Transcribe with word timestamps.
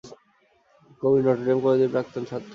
কবির 1.01 1.21
Notre 1.25 1.43
Dame 1.45 1.59
কলেজের 1.63 1.91
প্রাক্তন 1.93 2.23
ছাত্র। 2.29 2.49